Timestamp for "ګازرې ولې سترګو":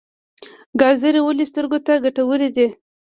0.79-1.79